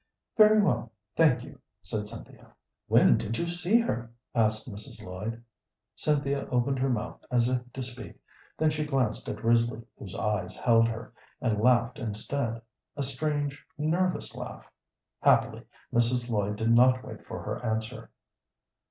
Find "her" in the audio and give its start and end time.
3.79-4.11, 6.79-6.89, 10.87-11.13, 17.43-17.63